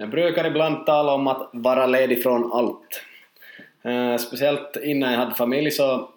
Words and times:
Jag 0.00 0.10
brukar 0.10 0.46
ibland 0.46 0.86
tala 0.86 1.12
om 1.12 1.26
att 1.26 1.50
vara 1.52 1.86
ledig 1.86 2.22
från 2.22 2.52
allt. 2.52 3.02
Eh, 3.82 4.16
speciellt 4.16 4.76
innan 4.82 5.12
jag 5.12 5.18
hade 5.18 5.34
familj 5.34 5.70
så 5.70 6.08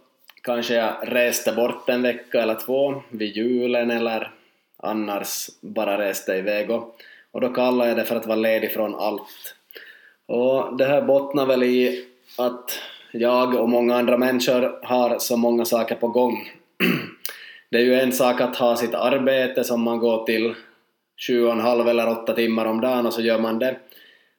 kanske 0.41 0.73
jag 0.73 0.93
reste 1.01 1.51
bort 1.51 1.89
en 1.89 2.01
vecka 2.01 2.41
eller 2.41 2.55
två 2.55 3.01
vid 3.09 3.37
julen 3.37 3.91
eller 3.91 4.31
annars 4.77 5.49
bara 5.61 5.97
reste 5.97 6.33
iväg 6.33 6.69
och, 6.71 6.95
och 7.31 7.41
då 7.41 7.49
kallar 7.49 7.87
jag 7.87 7.97
det 7.97 8.05
för 8.05 8.15
att 8.15 8.25
vara 8.25 8.35
ledig 8.35 8.73
från 8.73 8.95
allt. 8.95 9.55
Och 10.25 10.77
det 10.77 10.85
här 10.85 11.01
bottnar 11.01 11.45
väl 11.45 11.63
i 11.63 12.05
att 12.37 12.79
jag 13.11 13.55
och 13.55 13.69
många 13.69 13.95
andra 13.95 14.17
människor 14.17 14.79
har 14.83 15.19
så 15.19 15.37
många 15.37 15.65
saker 15.65 15.95
på 15.95 16.07
gång. 16.07 16.51
Det 17.69 17.77
är 17.77 17.83
ju 17.83 17.99
en 17.99 18.11
sak 18.11 18.41
att 18.41 18.55
ha 18.55 18.75
sitt 18.75 18.93
arbete 18.93 19.63
som 19.63 19.81
man 19.81 19.99
går 19.99 20.25
till 20.25 20.55
sju 21.27 21.45
och 21.45 21.51
en 21.51 21.59
halv 21.59 21.87
eller 21.87 22.09
åtta 22.09 22.33
timmar 22.33 22.65
om 22.65 22.81
dagen 22.81 23.05
och 23.05 23.13
så 23.13 23.21
gör 23.21 23.39
man 23.39 23.59
det. 23.59 23.75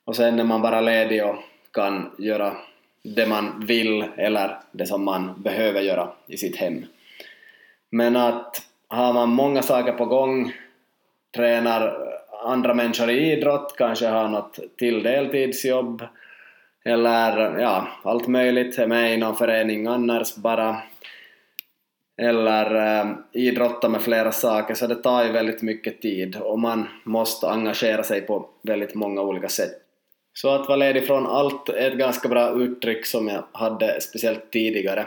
Och 0.05 0.17
sen 0.17 0.41
är 0.41 0.45
man 0.45 0.63
bara 0.63 0.81
ledig 0.81 1.25
och 1.25 1.37
kan 1.73 2.11
göra 2.19 2.57
det 3.03 3.27
man 3.27 3.65
vill 3.67 4.05
eller 4.17 4.59
det 4.73 4.87
som 4.87 5.05
man 5.05 5.43
behöver 5.43 5.81
göra 5.81 6.09
i 6.27 6.37
sitt 6.37 6.57
hem. 6.57 6.85
Men 7.91 8.17
att 8.17 8.63
har 8.89 9.13
man 9.13 9.29
många 9.29 9.63
saker 9.63 9.93
på 9.93 10.05
gång, 10.05 10.53
tränar 11.37 12.15
andra 12.45 12.75
människor 12.75 13.11
i 13.11 13.33
idrott, 13.33 13.75
kanske 13.79 14.07
har 14.07 14.29
något 14.29 14.59
till 14.77 15.03
deltidsjobb 15.03 16.03
eller 16.85 17.59
ja, 17.59 17.89
allt 18.03 18.27
möjligt, 18.27 18.79
är 18.79 18.87
med 18.87 19.15
i 19.15 19.17
någon 19.17 19.37
förening 19.37 19.87
annars 19.87 20.37
bara 20.37 20.77
eller 22.17 22.99
eh, 23.01 23.13
idrotta 23.33 23.89
med 23.89 24.03
flera 24.03 24.33
saker 24.33 24.75
så 24.75 24.87
det 24.87 24.95
tar 24.95 25.25
ju 25.25 25.33
väldigt 25.33 25.63
mycket 25.63 26.03
tid 26.03 26.37
och 26.37 26.59
man 26.59 26.89
måste 27.05 27.49
engagera 27.49 28.03
sig 28.03 28.21
på 28.21 28.49
väldigt 28.63 28.95
många 28.95 29.23
olika 29.23 29.49
sätt. 29.49 29.81
Så 30.33 30.55
att 30.55 30.69
vara 30.69 30.77
ledig 30.77 31.07
från 31.07 31.27
allt 31.27 31.69
är 31.69 31.91
ett 31.91 31.99
ganska 31.99 32.29
bra 32.29 32.51
uttryck 32.51 33.07
som 33.07 33.29
jag 33.29 33.45
hade 33.53 34.01
speciellt 34.01 34.51
tidigare. 34.51 35.07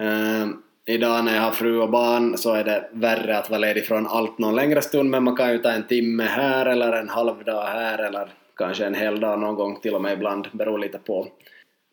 Eh, 0.00 0.46
idag 0.86 1.24
när 1.24 1.34
jag 1.34 1.42
har 1.42 1.50
fru 1.50 1.80
och 1.80 1.90
barn 1.90 2.38
så 2.38 2.54
är 2.54 2.64
det 2.64 2.88
värre 2.92 3.38
att 3.38 3.50
vara 3.50 3.58
ledig 3.58 3.86
från 3.86 4.06
allt 4.06 4.38
någon 4.38 4.54
längre 4.54 4.82
stund 4.82 5.10
men 5.10 5.22
man 5.22 5.36
kan 5.36 5.52
ju 5.52 5.58
ta 5.58 5.70
en 5.70 5.86
timme 5.86 6.24
här 6.24 6.66
eller 6.66 6.92
en 6.92 7.08
halv 7.08 7.44
dag 7.44 7.64
här 7.64 7.98
eller 7.98 8.28
kanske 8.56 8.86
en 8.86 8.94
hel 8.94 9.20
dag 9.20 9.38
någon 9.40 9.54
gång 9.54 9.80
till 9.80 9.94
och 9.94 10.02
med 10.02 10.12
ibland, 10.12 10.48
beror 10.52 10.78
lite 10.78 10.98
på. 10.98 11.26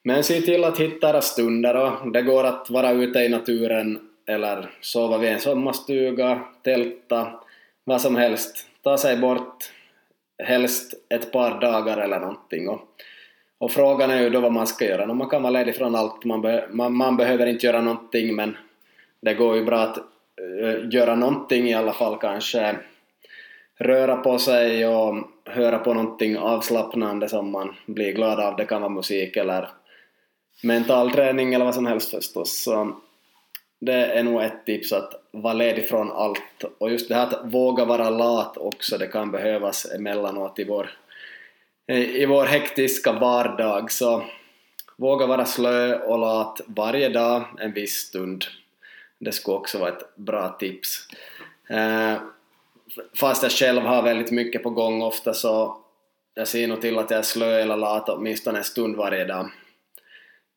Men 0.04 0.24
se 0.24 0.42
till 0.42 0.64
att 0.64 0.80
hitta 0.80 1.10
era 1.10 1.22
stunder 1.22 1.76
och 1.76 2.12
det 2.12 2.22
går 2.22 2.44
att 2.44 2.70
vara 2.70 2.92
ute 2.92 3.20
i 3.20 3.30
naturen 3.30 4.09
eller 4.30 4.70
sova 4.82 5.18
vid 5.18 5.30
en 5.30 5.40
sommarstuga, 5.40 6.40
tälta, 6.64 7.40
vad 7.84 8.02
som 8.02 8.16
helst. 8.16 8.66
Ta 8.84 8.98
sig 8.98 9.18
bort, 9.18 9.72
helst 10.44 10.94
ett 11.10 11.32
par 11.32 11.62
dagar 11.62 11.98
eller 11.98 12.20
någonting. 12.20 12.70
Och, 12.70 12.82
och 13.58 13.72
frågan 13.72 14.12
är 14.12 14.22
ju 14.22 14.30
då 14.30 14.40
vad 14.40 14.52
man 14.52 14.68
ska 14.68 14.86
göra. 14.86 15.14
Man 15.14 15.30
kan 15.30 15.44
vara 15.44 15.52
ledig 15.52 15.76
från 15.76 15.96
allt, 15.96 16.26
man, 16.26 16.42
be, 16.42 16.68
man, 16.72 16.94
man 16.94 17.18
behöver 17.18 17.48
inte 17.48 17.66
göra 17.66 17.82
någonting 17.82 18.36
men 18.36 18.58
det 19.22 19.34
går 19.34 19.56
ju 19.56 19.66
bra 19.66 19.80
att 19.80 19.98
uh, 20.42 20.90
göra 20.92 21.16
någonting 21.16 21.70
i 21.70 21.74
alla 21.74 21.94
fall 21.94 22.18
kanske 22.18 22.76
röra 23.80 24.16
på 24.16 24.38
sig 24.38 24.88
och 24.88 25.16
höra 25.46 25.80
på 25.80 25.94
någonting 25.94 26.38
avslappnande 26.38 27.30
som 27.30 27.52
man 27.52 27.76
blir 27.86 28.12
glad 28.12 28.40
av. 28.40 28.56
Det 28.56 28.66
kan 28.66 28.82
vara 28.82 28.92
musik 28.92 29.38
eller 29.38 29.70
mental 30.64 31.12
träning 31.12 31.54
eller 31.54 31.66
vad 31.66 31.76
som 31.76 31.86
helst 31.86 32.12
förstås. 32.12 32.64
Så 32.64 32.96
det 33.80 34.06
är 34.06 34.24
nog 34.24 34.44
ett 34.44 34.66
tips 34.66 34.94
att 34.94 35.14
vara 35.32 35.54
ledig 35.54 35.88
från 35.88 36.12
allt. 36.12 36.64
Och 36.78 36.92
just 36.92 37.10
det 37.10 37.16
här 37.16 37.28
att 37.28 37.54
våga 37.54 37.86
vara 37.86 38.10
lat 38.10 38.58
också, 38.58 38.98
det 38.98 39.08
kan 39.08 39.32
behövas 39.32 39.92
emellanåt 39.92 40.60
i 40.60 40.64
vår, 40.64 40.90
i 41.88 42.26
vår 42.26 42.46
hektiska 42.46 43.12
vardag. 43.12 43.92
Så 43.92 44.24
våga 44.96 45.26
vara 45.26 45.46
slö 45.46 45.96
och 45.96 46.20
lat 46.20 46.62
varje 46.66 47.10
dag 47.10 47.44
en 47.60 47.74
viss 47.74 47.96
stund. 47.96 48.46
Det 49.20 49.32
skulle 49.32 49.58
också 49.58 49.78
vara 49.78 49.90
ett 49.90 50.16
bra 50.16 50.50
tips. 50.60 51.08
Eh, 51.70 52.16
fast 53.20 53.44
jag 53.44 53.52
själv 53.52 53.82
har 53.82 54.02
väldigt 54.02 54.32
mycket 54.32 54.64
på 54.64 54.70
gång 54.70 55.02
ofta 55.02 55.34
så 55.34 55.78
jag 56.34 56.48
ser 56.48 56.68
nog 56.68 56.82
till 56.82 56.98
att 56.98 57.12
jag 57.12 57.18
är 57.18 57.24
slö 57.24 57.62
eller 57.62 57.78
lat 57.78 58.10
åtminstone 58.10 58.58
en 58.58 58.64
stund 58.64 58.96
varje 58.96 59.26
dag. 59.26 59.50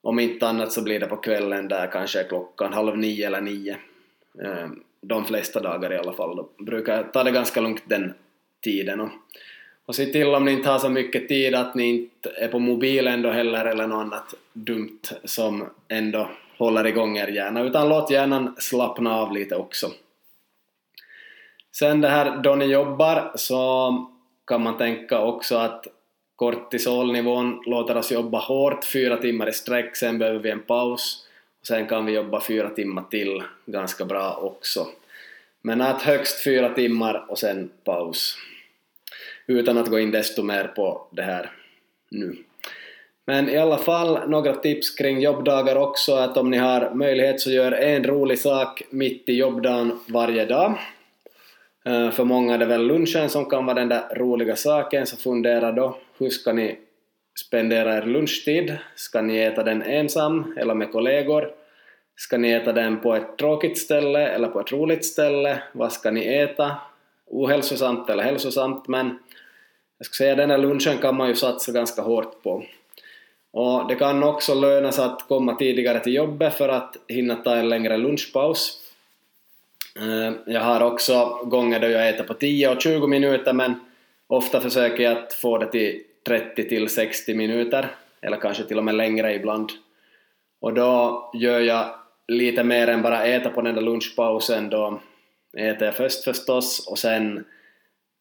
Om 0.02 0.18
inte 0.18 0.48
annat 0.48 0.72
så 0.72 0.82
blir 0.82 1.00
det 1.00 1.06
på 1.06 1.16
kvällen 1.16 1.68
där 1.68 1.86
kanske 1.86 2.24
klockan 2.24 2.72
halv 2.72 2.98
nio 2.98 3.26
eller 3.26 3.40
nio. 3.40 3.76
Eh, 4.42 4.68
de 5.00 5.24
flesta 5.24 5.60
dagar 5.60 5.92
i 5.92 5.96
alla 5.96 6.12
fall. 6.12 6.36
Då 6.36 6.48
brukar 6.58 6.96
jag 6.96 7.12
ta 7.12 7.24
det 7.24 7.30
ganska 7.30 7.60
lugnt 7.60 7.82
den 7.84 8.14
tiden. 8.62 9.00
Och, 9.00 9.10
och 9.86 9.94
se 9.94 10.06
till 10.06 10.34
om 10.34 10.44
ni 10.44 10.52
inte 10.52 10.70
har 10.70 10.78
så 10.78 10.88
mycket 10.88 11.28
tid 11.28 11.54
att 11.54 11.74
ni 11.74 11.88
inte 11.88 12.30
är 12.30 12.48
på 12.48 12.58
mobilen 12.58 13.22
då 13.22 13.30
heller 13.30 13.64
eller 13.64 13.86
något 13.86 14.04
annat 14.04 14.34
dumt 14.52 15.00
som 15.24 15.70
ändå 15.88 16.30
håller 16.58 16.86
igång 16.86 17.18
er 17.18 17.28
hjärna, 17.28 17.62
utan 17.62 17.88
låt 17.88 18.10
hjärnan 18.10 18.54
slappna 18.58 19.16
av 19.16 19.32
lite 19.32 19.56
också. 19.56 19.90
Sen 21.72 22.00
det 22.00 22.08
här 22.08 22.36
då 22.36 22.54
ni 22.54 22.64
jobbar 22.64 23.32
så 23.34 23.92
kan 24.46 24.62
man 24.62 24.78
tänka 24.78 25.20
också 25.20 25.56
att 25.56 25.86
kortisolnivån 26.42 27.62
låter 27.66 27.96
oss 27.96 28.12
jobba 28.12 28.38
hårt 28.38 28.84
fyra 28.84 29.16
timmar 29.16 29.48
i 29.48 29.52
sträck, 29.52 29.96
sen 29.96 30.18
behöver 30.18 30.38
vi 30.38 30.50
en 30.50 30.62
paus 30.62 31.26
och 31.60 31.66
sen 31.66 31.86
kan 31.86 32.06
vi 32.06 32.12
jobba 32.12 32.40
fyra 32.40 32.70
timmar 32.70 33.04
till 33.10 33.42
ganska 33.66 34.04
bra 34.04 34.38
också. 34.42 34.86
Men 35.60 35.80
att 35.80 36.02
högst 36.02 36.44
fyra 36.44 36.68
timmar 36.74 37.26
och 37.28 37.38
sen 37.38 37.70
paus. 37.84 38.36
Utan 39.46 39.78
att 39.78 39.88
gå 39.88 39.98
in 39.98 40.10
desto 40.10 40.42
mer 40.42 40.64
på 40.64 41.06
det 41.10 41.22
här 41.22 41.50
nu. 42.10 42.36
Men 43.24 43.48
i 43.48 43.56
alla 43.56 43.78
fall 43.78 44.28
några 44.28 44.54
tips 44.54 44.90
kring 44.90 45.20
jobbdagar 45.20 45.76
också, 45.76 46.14
att 46.14 46.36
om 46.36 46.50
ni 46.50 46.56
har 46.56 46.94
möjlighet 46.94 47.40
så 47.40 47.50
gör 47.50 47.72
en 47.72 48.04
rolig 48.04 48.38
sak 48.38 48.82
mitt 48.90 49.28
i 49.28 49.34
jobbdagen 49.34 50.00
varje 50.08 50.44
dag. 50.44 50.78
Eh, 51.84 52.10
för 52.10 52.24
många 52.24 52.54
är 52.54 52.58
det 52.58 52.66
väl 52.66 52.86
lunchen 52.86 53.28
som 53.28 53.44
kan 53.44 53.66
vara 53.66 53.78
den 53.78 53.88
där 53.88 54.14
roliga 54.14 54.56
saken, 54.56 55.06
så 55.06 55.16
fundera 55.16 55.72
då 55.72 55.98
hur 56.22 56.30
ska 56.30 56.52
ni 56.52 56.78
spendera 57.46 57.96
er 57.96 58.02
lunchtid? 58.02 58.76
Ska 58.94 59.20
ni 59.20 59.38
äta 59.38 59.62
den 59.62 59.82
ensam 59.82 60.54
eller 60.58 60.74
med 60.74 60.92
kollegor? 60.92 61.54
Ska 62.16 62.38
ni 62.38 62.52
äta 62.52 62.72
den 62.72 63.00
på 63.00 63.14
ett 63.14 63.36
tråkigt 63.38 63.78
ställe 63.78 64.28
eller 64.28 64.48
på 64.48 64.60
ett 64.60 64.72
roligt 64.72 65.04
ställe? 65.04 65.62
Vad 65.72 65.92
ska 65.92 66.10
ni 66.10 66.26
äta? 66.26 66.76
Ohälsosamt 67.26 68.10
eller 68.10 68.22
hälsosamt? 68.22 68.88
Men 68.88 69.18
jag 69.98 70.06
skulle 70.06 70.26
säga 70.26 70.36
den 70.36 70.50
här 70.50 70.58
lunchen 70.58 70.98
kan 70.98 71.16
man 71.16 71.28
ju 71.28 71.34
satsa 71.34 71.72
ganska 71.72 72.02
hårt 72.02 72.42
på. 72.42 72.64
Och 73.50 73.88
det 73.88 73.94
kan 73.94 74.22
också 74.22 74.54
löna 74.54 74.92
sig 74.92 75.04
att 75.04 75.28
komma 75.28 75.54
tidigare 75.54 76.00
till 76.00 76.14
jobbet 76.14 76.54
för 76.54 76.68
att 76.68 76.96
hinna 77.08 77.36
ta 77.36 77.56
en 77.56 77.68
längre 77.68 77.96
lunchpaus. 77.96 78.78
Eh, 79.96 80.32
jag 80.46 80.60
har 80.60 80.80
också 80.80 81.38
gånger 81.44 81.80
då 81.80 81.88
jag 81.88 82.08
äter 82.08 82.24
på 82.24 82.34
10 82.34 82.68
och 82.68 82.82
20 82.82 83.06
minuter 83.06 83.52
men 83.52 83.74
ofta 84.26 84.60
försöker 84.60 85.02
jag 85.02 85.18
att 85.18 85.32
få 85.32 85.58
det 85.58 85.70
till 85.70 86.02
30 86.26 86.68
till 86.68 86.88
60 86.88 87.34
minuter 87.34 87.88
eller 88.20 88.36
kanske 88.36 88.64
till 88.64 88.78
och 88.78 88.84
med 88.84 88.94
längre 88.94 89.34
ibland. 89.34 89.70
Och 90.60 90.74
då 90.74 91.30
gör 91.34 91.60
jag 91.60 91.94
lite 92.28 92.64
mer 92.64 92.88
än 92.88 93.02
bara 93.02 93.24
äta 93.24 93.50
på 93.50 93.62
den 93.62 93.74
där 93.74 93.82
lunchpausen. 93.82 94.70
Då 94.70 95.00
äter 95.56 95.84
jag 95.86 95.96
först 95.96 96.24
förstås 96.24 96.86
och 96.88 96.98
sen 96.98 97.44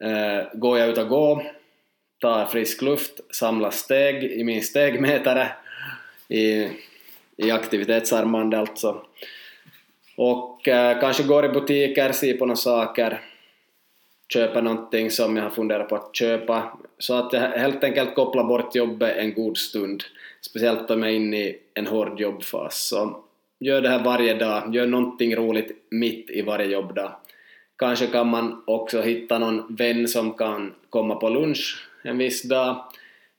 eh, 0.04 0.44
går 0.54 0.80
jag 0.80 0.90
ut 0.90 0.98
och 0.98 1.08
går, 1.08 1.52
tar 2.22 2.46
frisk 2.46 2.82
luft, 2.82 3.36
samlar 3.36 3.70
steg 3.70 4.24
i 4.24 4.44
min 4.44 4.64
stegmätare 4.64 5.52
i, 6.28 6.68
i 7.38 7.52
aktivitetsarmande 7.52 8.60
alltså 8.60 9.06
och 10.22 10.68
eh, 10.68 11.00
kanske 11.00 11.24
går 11.24 11.46
i 11.46 11.50
butiker, 11.50 12.12
ser 12.12 12.38
på 12.38 12.46
några 12.46 12.56
saker, 12.56 13.22
köper 14.34 14.62
någonting 14.62 15.12
som 15.12 15.38
jag 15.38 15.44
har 15.44 15.50
funderat 15.50 15.90
på 15.90 15.96
att 15.96 16.16
köpa. 16.16 16.78
Så 16.98 17.14
att 17.14 17.34
jag 17.34 17.42
helt 17.42 17.84
enkelt 17.84 18.16
kopplar 18.16 18.44
bort 18.44 18.76
jobbet 18.76 19.18
en 19.18 19.34
god 19.34 19.58
stund. 19.58 20.04
Speciellt 20.42 20.92
om 20.92 21.04
jag 21.04 21.12
är 21.12 21.16
inne 21.16 21.38
i 21.38 21.58
en 21.74 21.88
hård 21.88 22.20
jobbfas. 22.20 22.88
Så 22.88 23.24
gör 23.60 23.82
det 23.82 23.90
här 23.90 24.04
varje 24.04 24.34
dag, 24.34 24.76
gör 24.76 24.88
någonting 24.88 25.36
roligt 25.36 25.86
mitt 25.90 26.30
i 26.30 26.42
varje 26.42 26.66
jobbdag. 26.66 27.16
Kanske 27.76 28.08
kan 28.08 28.28
man 28.28 28.64
också 28.68 29.02
hitta 29.02 29.40
någon 29.40 29.76
vän 29.76 30.08
som 30.08 30.34
kan 30.34 30.74
komma 30.90 31.16
på 31.16 31.30
lunch 31.30 31.88
en 32.04 32.18
viss 32.18 32.44
dag, 32.44 32.76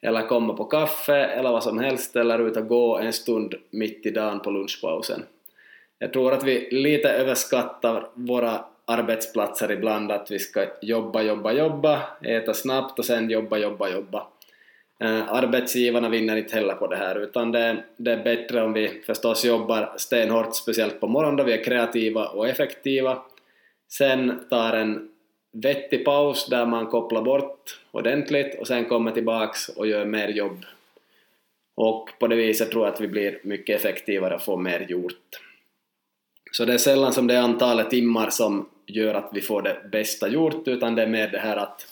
eller 0.00 0.26
komma 0.26 0.54
på 0.54 0.64
kaffe, 0.64 1.16
eller 1.16 1.50
vad 1.50 1.62
som 1.62 1.78
helst, 1.78 2.16
eller 2.16 2.48
ut 2.48 2.56
och 2.56 2.68
gå 2.68 2.98
en 2.98 3.12
stund 3.12 3.54
mitt 3.70 4.06
i 4.06 4.10
dagen 4.10 4.40
på 4.40 4.50
lunchpausen. 4.50 5.22
Jag 5.98 6.12
tror 6.12 6.32
att 6.32 6.44
vi 6.44 6.68
lite 6.70 7.08
överskattar 7.08 8.08
våra 8.14 8.64
arbetsplatser 8.84 9.72
ibland, 9.72 10.12
att 10.12 10.30
vi 10.30 10.38
ska 10.38 10.66
jobba, 10.80 11.22
jobba, 11.22 11.52
jobba, 11.52 12.02
äta 12.22 12.54
snabbt 12.54 12.98
och 12.98 13.04
sen 13.04 13.30
jobba, 13.30 13.58
jobba, 13.58 13.88
jobba. 13.88 14.26
Eh, 15.00 15.32
arbetsgivarna 15.32 16.08
vinner 16.08 16.36
inte 16.36 16.54
heller 16.54 16.74
på 16.74 16.86
det 16.86 16.96
här, 16.96 17.18
utan 17.18 17.52
det, 17.52 17.84
det 17.96 18.12
är 18.12 18.24
bättre 18.24 18.62
om 18.62 18.72
vi 18.72 19.02
förstås 19.06 19.44
jobbar 19.44 19.92
stenhårt, 19.96 20.56
speciellt 20.56 21.00
på 21.00 21.06
morgonen 21.06 21.36
då 21.36 21.44
vi 21.44 21.52
är 21.52 21.64
kreativa 21.64 22.26
och 22.26 22.48
effektiva. 22.48 23.22
Sen 23.88 24.44
tar 24.50 24.72
en 24.72 25.08
vettig 25.52 26.04
paus 26.04 26.46
där 26.46 26.66
man 26.66 26.86
kopplar 26.86 27.22
bort 27.22 27.80
ordentligt 27.90 28.60
och 28.60 28.66
sen 28.66 28.84
kommer 28.84 29.12
tillbaks 29.12 29.68
och 29.68 29.86
gör 29.86 30.04
mer 30.04 30.28
jobb. 30.28 30.64
Och 31.74 32.10
på 32.18 32.26
det 32.26 32.36
viset 32.36 32.70
tror 32.70 32.84
jag 32.84 32.94
att 32.94 33.00
vi 33.00 33.08
blir 33.08 33.38
mycket 33.42 33.76
effektivare 33.76 34.34
och 34.34 34.42
får 34.42 34.56
mer 34.56 34.86
gjort. 34.88 35.40
Så 36.52 36.64
det 36.64 36.74
är 36.74 36.78
sällan 36.78 37.12
som 37.12 37.26
det 37.26 37.34
är 37.34 37.40
antalet 37.40 37.90
timmar 37.90 38.30
som 38.30 38.68
gör 38.86 39.14
att 39.14 39.30
vi 39.32 39.40
får 39.40 39.62
det 39.62 39.76
bästa 39.92 40.28
gjort, 40.28 40.68
utan 40.68 40.94
det 40.94 41.02
är 41.02 41.06
mer 41.06 41.28
det 41.28 41.38
här 41.38 41.56
att, 41.56 41.86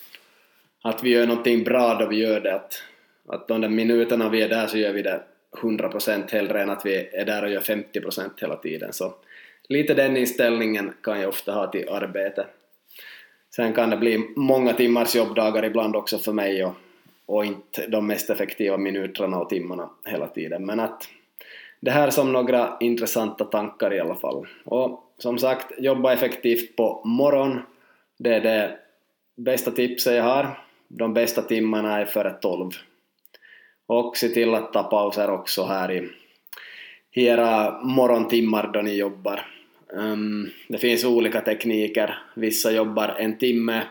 att 0.82 1.02
vi 1.02 1.10
gör 1.10 1.26
någonting 1.26 1.64
bra 1.64 1.94
då 1.94 2.06
vi 2.06 2.16
gör 2.16 2.40
det. 2.40 2.54
Att, 2.54 2.82
att 3.28 3.48
de 3.48 3.60
där 3.60 3.68
minuterna 3.68 4.28
vi 4.28 4.42
är 4.42 4.48
där 4.48 4.66
så 4.66 4.78
gör 4.78 4.92
vi 4.92 5.02
det 5.02 5.22
100% 5.62 6.32
hellre 6.32 6.62
än 6.62 6.70
att 6.70 6.86
vi 6.86 7.08
är 7.12 7.24
där 7.24 7.44
och 7.44 7.50
gör 7.50 7.60
50% 7.60 8.30
hela 8.40 8.56
tiden. 8.56 8.92
Så 8.92 9.14
lite 9.68 9.94
den 9.94 10.16
inställningen 10.16 10.92
kan 11.02 11.20
jag 11.20 11.28
ofta 11.28 11.52
ha 11.52 11.66
till 11.66 11.88
arbete. 11.88 12.46
Sen 13.56 13.72
kan 13.72 13.90
det 13.90 13.96
bli 13.96 14.18
många 14.36 14.72
timmars 14.72 15.14
jobbdagar 15.14 15.64
ibland 15.64 15.96
också 15.96 16.18
för 16.18 16.32
mig 16.32 16.64
och, 16.64 16.74
och 17.26 17.44
inte 17.44 17.86
de 17.86 18.06
mest 18.06 18.30
effektiva 18.30 18.76
minuterna 18.76 19.38
och 19.38 19.48
timmarna 19.48 19.90
hela 20.04 20.26
tiden. 20.26 20.66
Men 20.66 20.80
att 20.80 21.08
det 21.80 21.90
här 21.90 22.10
som 22.10 22.32
några 22.32 22.76
intressanta 22.80 23.44
tankar 23.44 23.94
i 23.94 24.00
alla 24.00 24.14
fall. 24.14 24.46
Och 24.64 25.14
som 25.18 25.38
sagt, 25.38 25.72
jobba 25.78 26.12
effektivt 26.12 26.76
på 26.76 27.02
morgon. 27.04 27.60
Det 28.18 28.34
är 28.34 28.40
det 28.40 28.78
bästa 29.36 29.70
tipset 29.70 30.16
jag 30.16 30.22
har. 30.22 30.58
De 30.88 31.14
bästa 31.14 31.42
timmarna 31.42 32.00
är 32.00 32.04
före 32.04 32.30
12. 32.30 32.70
Och 33.86 34.16
se 34.16 34.28
till 34.28 34.54
att 34.54 34.72
ta 34.72 34.82
pauser 34.82 35.30
också 35.30 35.64
här 35.64 35.92
i, 35.92 36.08
i 37.12 37.26
era 37.26 37.80
morgontimmar 37.82 38.70
då 38.72 38.82
ni 38.82 38.96
jobbar. 38.96 39.46
Um, 39.92 40.50
det 40.68 40.78
finns 40.78 41.04
olika 41.04 41.40
tekniker. 41.40 42.18
Vissa 42.34 42.72
jobbar 42.72 43.08
en 43.08 43.38
timme 43.38 43.82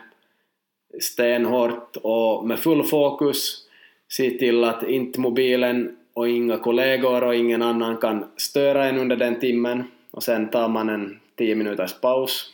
stenhårt 1.00 1.96
och 1.96 2.46
med 2.46 2.58
full 2.58 2.82
fokus. 2.82 3.66
Se 4.08 4.30
till 4.30 4.64
att 4.64 4.82
inte 4.82 5.20
mobilen 5.20 5.96
och 6.20 6.28
inga 6.28 6.58
kollegor 6.58 7.24
och 7.24 7.34
ingen 7.34 7.62
annan 7.62 7.96
kan 7.96 8.24
störa 8.36 8.84
en 8.84 8.98
under 8.98 9.16
den 9.16 9.40
timmen 9.40 9.84
och 10.10 10.22
sen 10.22 10.50
tar 10.50 10.68
man 10.68 10.88
en 10.88 11.20
10 11.36 11.54
minuters 11.54 12.00
paus, 12.00 12.52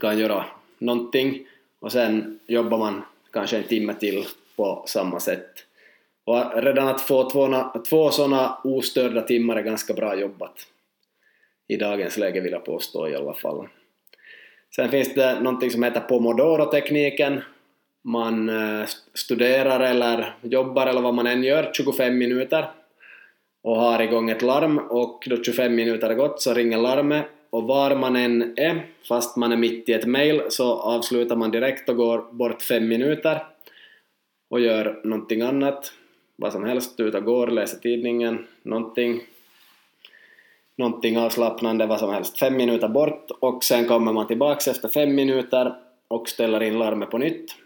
kan 0.00 0.18
göra 0.18 0.44
någonting 0.78 1.46
och 1.80 1.92
sen 1.92 2.40
jobbar 2.46 2.78
man 2.78 3.02
kanske 3.32 3.56
en 3.56 3.62
timme 3.62 3.94
till 3.94 4.24
på 4.56 4.84
samma 4.86 5.20
sätt. 5.20 5.46
Och 6.24 6.62
redan 6.62 6.88
att 6.88 7.00
få 7.00 7.30
två, 7.30 7.64
två 7.88 8.10
sådana 8.10 8.58
ostörda 8.64 9.22
timmar 9.22 9.56
är 9.56 9.62
ganska 9.62 9.94
bra 9.94 10.16
jobbat. 10.16 10.66
I 11.68 11.76
dagens 11.76 12.16
läge 12.16 12.40
vill 12.40 12.52
jag 12.52 12.64
påstå 12.64 13.08
i 13.08 13.14
alla 13.14 13.34
fall. 13.34 13.68
Sen 14.76 14.90
finns 14.90 15.14
det 15.14 15.40
någonting 15.40 15.70
som 15.70 15.82
heter 15.82 16.00
pomodoro-tekniken. 16.00 17.40
Man 18.06 18.48
eh, 18.48 18.86
studerar 19.14 19.80
eller 19.80 20.34
jobbar 20.42 20.86
eller 20.86 21.00
vad 21.00 21.14
man 21.14 21.26
än 21.26 21.44
gör 21.44 21.70
25 21.72 22.18
minuter 22.18 22.70
och 23.62 23.76
har 23.76 24.02
igång 24.02 24.30
ett 24.30 24.42
larm. 24.42 24.78
Och 24.78 25.26
då 25.30 25.42
25 25.42 25.74
minuter 25.74 26.08
har 26.08 26.14
gått 26.14 26.42
så 26.42 26.54
ringer 26.54 26.78
larmet. 26.78 27.26
Och 27.50 27.62
var 27.62 27.96
man 27.96 28.16
än 28.16 28.58
är, 28.58 28.86
fast 29.08 29.36
man 29.36 29.52
är 29.52 29.56
mitt 29.56 29.88
i 29.88 29.92
ett 29.92 30.06
mail, 30.06 30.42
så 30.48 30.72
avslutar 30.72 31.36
man 31.36 31.50
direkt 31.50 31.88
och 31.88 31.96
går 31.96 32.32
bort 32.32 32.62
5 32.62 32.88
minuter 32.88 33.42
och 34.50 34.60
gör 34.60 35.00
någonting 35.04 35.42
annat, 35.42 35.92
vad 36.36 36.52
som 36.52 36.64
helst, 36.64 37.00
ut 37.00 37.14
och 37.14 37.24
går, 37.24 37.46
läser 37.46 37.78
tidningen, 37.78 38.46
någonting, 38.62 39.20
någonting 40.76 41.18
avslappnande, 41.18 41.86
vad 41.86 42.00
som 42.00 42.10
helst, 42.10 42.38
5 42.38 42.56
minuter 42.56 42.88
bort 42.88 43.30
och 43.40 43.64
sen 43.64 43.88
kommer 43.88 44.12
man 44.12 44.26
tillbaks 44.26 44.68
efter 44.68 44.88
5 44.88 45.14
minuter 45.14 45.74
och 46.08 46.28
ställer 46.28 46.62
in 46.62 46.78
larmet 46.78 47.10
på 47.10 47.18
nytt 47.18 47.65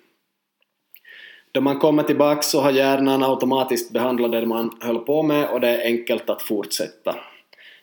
då 1.53 1.61
man 1.61 1.79
kommer 1.79 2.03
tillbaka 2.03 2.43
så 2.43 2.61
har 2.61 2.71
hjärnan 2.71 3.23
automatiskt 3.23 3.93
behandlat 3.93 4.33
det 4.33 4.47
man 4.47 4.77
höll 4.81 4.99
på 4.99 5.23
med 5.23 5.49
och 5.49 5.61
det 5.61 5.69
är 5.69 5.85
enkelt 5.85 6.31
att 6.31 6.43
fortsätta. 6.43 7.17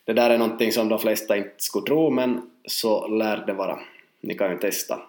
Det 0.05 0.13
där 0.13 0.29
är 0.29 0.37
någonting 0.37 0.71
som 0.71 0.89
de 0.89 0.99
flesta 0.99 1.37
inte 1.37 1.55
skulle 1.57 1.85
tro, 1.85 2.09
men 2.09 2.41
så 2.65 3.07
lär 3.07 3.43
det 3.47 3.53
vara. 3.53 3.79
Ni 4.21 4.35
kan 4.35 4.51
ju 4.51 4.57
testa. 4.57 4.99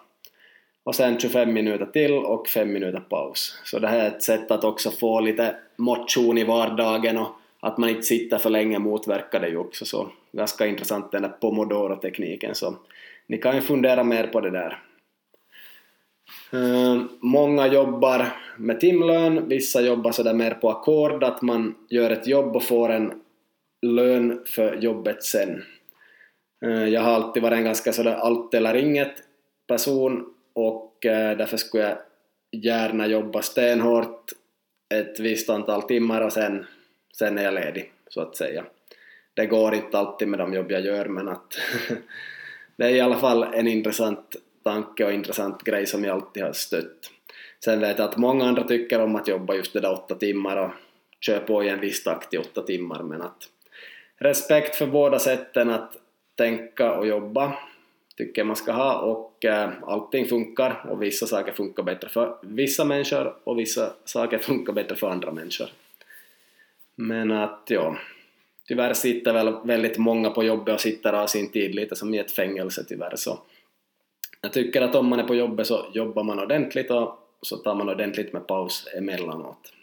Och 0.83 0.95
sen 0.95 1.19
25 1.19 1.53
minuter 1.53 1.85
till 1.85 2.13
och 2.13 2.47
5 2.47 2.73
minuter 2.73 2.99
paus. 2.99 3.61
Så 3.63 3.79
det 3.79 3.87
här 3.87 3.99
är 3.99 4.07
ett 4.07 4.23
sätt 4.23 4.51
att 4.51 4.63
också 4.63 4.91
få 4.91 5.19
lite 5.19 5.55
motion 5.75 6.37
i 6.37 6.43
vardagen 6.43 7.17
och 7.17 7.29
att 7.59 7.77
man 7.77 7.89
inte 7.89 8.03
sitter 8.03 8.37
för 8.37 8.49
länge 8.49 8.79
motverkar 8.79 9.39
det 9.39 9.49
ju 9.49 9.57
också. 9.57 9.85
Så 9.85 10.09
ganska 10.31 10.67
intressant 10.67 11.11
den 11.11 11.21
där 11.21 11.29
pomodoro-tekniken. 11.29 12.55
Så 12.55 12.75
ni 13.27 13.37
kan 13.37 13.55
ju 13.55 13.61
fundera 13.61 14.03
mer 14.03 14.27
på 14.27 14.41
det 14.41 14.49
där. 14.49 14.79
Eh, 16.53 17.01
många 17.19 17.67
jobbar 17.67 18.33
med 18.57 18.79
timlön, 18.79 19.47
vissa 19.47 19.81
jobbar 19.81 20.11
sådär 20.11 20.33
mer 20.33 20.51
på 20.51 20.69
ackord, 20.69 21.23
att 21.23 21.41
man 21.41 21.75
gör 21.89 22.09
ett 22.09 22.27
jobb 22.27 22.55
och 22.55 22.63
får 22.63 22.89
en 22.89 23.21
lön 23.81 24.43
för 24.45 24.75
jobbet 24.75 25.23
sen. 25.23 25.63
Eh, 26.65 26.85
jag 26.85 27.01
har 27.01 27.13
alltid 27.13 27.43
varit 27.43 27.57
en 27.57 27.63
ganska 27.63 27.93
sådär 27.93 28.15
allt 28.15 28.53
eller 28.53 28.75
inget 28.75 29.13
person 29.67 30.33
och 30.53 31.05
eh, 31.05 31.37
därför 31.37 31.57
skulle 31.57 31.83
jag 31.83 31.97
gärna 32.51 33.07
jobba 33.07 33.41
stenhårt 33.41 34.31
ett 34.93 35.19
visst 35.19 35.49
antal 35.49 35.81
timmar 35.81 36.21
och 36.21 36.33
sen, 36.33 36.65
sen 37.17 37.37
är 37.37 37.43
jag 37.43 37.53
ledig, 37.53 37.91
så 38.09 38.21
att 38.21 38.35
säga. 38.35 38.65
Det 39.33 39.45
går 39.45 39.73
inte 39.73 39.97
alltid 39.97 40.27
med 40.27 40.39
de 40.39 40.53
jobb 40.53 40.71
jag 40.71 40.81
gör 40.81 41.05
men 41.05 41.27
att 41.27 41.57
det 42.75 42.85
är 42.85 42.95
i 42.95 43.01
alla 43.01 43.17
fall 43.17 43.43
en 43.43 43.67
intressant 43.67 44.35
tanke 44.69 45.05
och 45.05 45.13
intressant 45.13 45.63
grej 45.63 45.85
som 45.85 46.03
jag 46.03 46.13
alltid 46.13 46.43
har 46.43 46.53
stött. 46.53 47.11
Sen 47.63 47.79
vet 47.79 47.99
jag 47.99 48.09
att 48.09 48.17
många 48.17 48.45
andra 48.45 48.63
tycker 48.63 49.01
om 49.01 49.15
att 49.15 49.27
jobba 49.27 49.55
just 49.55 49.73
det 49.73 49.79
där 49.79 49.93
åtta 49.93 50.15
timmar 50.15 50.57
och 50.57 50.71
kör 51.19 51.39
på 51.39 51.63
i 51.63 51.69
en 51.69 51.79
viss 51.79 52.03
takt 52.03 52.33
i 52.33 52.37
åtta 52.37 52.61
timmar 52.61 53.03
men 53.03 53.21
att 53.21 53.49
respekt 54.17 54.75
för 54.75 54.87
båda 54.87 55.19
sätten 55.19 55.69
att 55.69 55.97
tänka 56.35 56.91
och 56.91 57.07
jobba 57.07 57.53
tycker 58.17 58.41
jag 58.41 58.47
man 58.47 58.55
ska 58.55 58.71
ha 58.71 58.99
och 58.99 59.45
äh, 59.45 59.69
allting 59.83 60.25
funkar 60.27 60.85
och 60.89 61.01
vissa 61.01 61.27
saker 61.27 61.51
funkar 61.51 61.83
bättre 61.83 62.09
för 62.09 62.37
vissa 62.41 62.85
människor 62.85 63.35
och 63.43 63.59
vissa 63.59 63.93
saker 64.05 64.37
funkar 64.49 64.73
bättre 64.73 64.95
för 64.95 65.09
andra 65.09 65.31
människor. 65.31 65.69
Men 66.95 67.31
att 67.31 67.63
ja, 67.67 67.97
tyvärr 68.67 68.93
sitter 68.93 69.33
väl 69.33 69.53
väldigt 69.63 69.97
många 69.97 70.29
på 70.29 70.43
jobbet 70.43 70.73
och 70.73 70.81
sitter 70.81 71.13
av 71.13 71.27
sin 71.27 71.51
tid 71.51 71.75
lite 71.75 71.95
som 71.95 72.13
i 72.13 72.17
ett 72.17 72.31
fängelse 72.31 72.83
tyvärr 72.87 73.15
så 73.15 73.39
jag 74.41 74.53
tycker 74.53 74.81
att 74.81 74.95
om 74.95 75.07
man 75.07 75.19
är 75.19 75.23
på 75.23 75.35
jobbet 75.35 75.67
så 75.67 75.85
jobbar 75.93 76.23
man 76.23 76.39
ordentligt 76.39 76.91
och 76.91 77.19
så 77.41 77.57
tar 77.57 77.75
man 77.75 77.89
ordentligt 77.89 78.33
med 78.33 78.47
paus 78.47 78.87
emellanåt. 78.97 79.73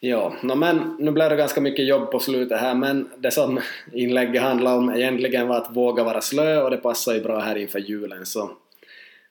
Ja, 0.00 0.34
no, 0.42 0.54
men 0.54 0.96
nu 0.98 1.10
blev 1.10 1.30
det 1.30 1.36
ganska 1.36 1.60
mycket 1.60 1.86
jobb 1.86 2.10
på 2.10 2.18
slutet 2.18 2.60
här 2.60 2.74
men 2.74 3.10
det 3.18 3.30
som 3.30 3.60
inlägget 3.92 4.42
handlade 4.42 4.76
om 4.76 4.90
egentligen 4.90 5.48
var 5.48 5.56
att 5.56 5.76
våga 5.76 6.04
vara 6.04 6.20
slö 6.20 6.62
och 6.62 6.70
det 6.70 6.76
passar 6.76 7.14
ju 7.14 7.20
bra 7.20 7.38
här 7.38 7.56
inför 7.56 7.78
julen 7.78 8.26
så 8.26 8.50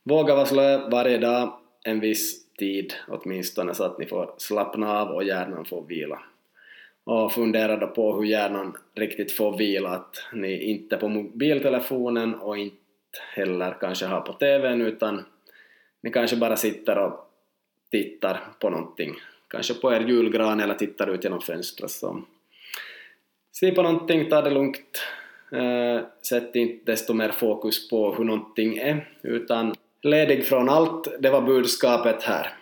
våga 0.03 0.35
vara 0.35 0.45
slö 0.45 0.89
varje 0.89 1.17
dag 1.17 1.53
en 1.83 1.99
viss 1.99 2.43
tid 2.57 2.93
åtminstone 3.07 3.73
så 3.73 3.83
att 3.83 3.99
ni 3.99 4.05
får 4.05 4.33
slappna 4.37 4.99
av 5.01 5.07
och 5.07 5.23
hjärnan 5.23 5.65
får 5.65 5.81
vila. 5.87 6.19
Och 7.03 7.31
fundera 7.31 7.77
då 7.77 7.87
på 7.87 8.15
hur 8.15 8.23
hjärnan 8.23 8.77
riktigt 8.95 9.31
får 9.31 9.57
vila, 9.57 9.89
att 9.89 10.15
ni 10.33 10.63
inte 10.63 10.97
på 10.97 11.07
mobiltelefonen 11.07 12.35
och 12.35 12.57
inte 12.57 12.82
heller 13.33 13.77
kanske 13.79 14.05
ha 14.05 14.21
på 14.21 14.33
TVn 14.33 14.81
utan 14.81 15.25
ni 16.01 16.11
kanske 16.11 16.35
bara 16.37 16.57
sitter 16.57 16.97
och 16.97 17.29
tittar 17.91 18.39
på 18.59 18.69
någonting. 18.69 19.15
Kanske 19.47 19.73
på 19.73 19.93
er 19.93 19.99
julgran 19.99 20.59
eller 20.59 20.73
tittar 20.73 21.09
ut 21.09 21.23
genom 21.23 21.41
fönstret. 21.41 21.91
Så. 21.91 22.21
Se 23.51 23.71
på 23.71 23.81
någonting, 23.81 24.29
ta 24.29 24.41
det 24.41 24.49
lugnt. 24.49 25.01
Eh, 25.51 26.01
sätt 26.21 26.55
inte 26.55 26.91
desto 26.91 27.13
mer 27.13 27.31
fokus 27.31 27.89
på 27.89 28.15
hur 28.15 28.23
någonting 28.23 28.77
är 28.77 29.07
utan 29.21 29.75
ledig 30.01 30.45
från 30.45 30.69
allt, 30.69 31.07
det 31.19 31.29
var 31.29 31.41
budskapet 31.41 32.23
här. 32.23 32.53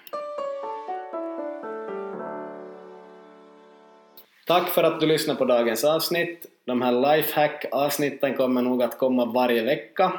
Tack 4.48 4.70
för 4.70 4.84
att 4.84 5.00
du 5.00 5.05
lyssnade 5.05 5.38
på 5.38 5.46
dagens 5.46 5.84
avsnitt. 5.84 6.46
De 6.65 6.81
här 6.81 6.91
lifehack-avsnitten 6.91 8.34
kommer 8.34 8.62
nog 8.62 8.84
att 8.84 8.98
komma 8.98 9.25
varje 9.25 9.63
vecka. 9.63 10.13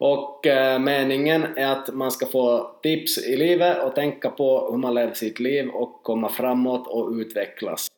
Och 0.00 0.46
eh, 0.46 0.78
meningen 0.78 1.46
är 1.56 1.72
att 1.72 1.94
man 1.94 2.10
ska 2.10 2.26
få 2.26 2.70
tips 2.82 3.18
i 3.18 3.36
livet 3.36 3.84
och 3.84 3.94
tänka 3.94 4.30
på 4.30 4.68
hur 4.70 4.78
man 4.78 4.94
lever 4.94 5.14
sitt 5.14 5.40
liv 5.40 5.68
och 5.68 6.02
komma 6.02 6.28
framåt 6.28 6.88
och 6.88 7.10
utvecklas. 7.12 7.89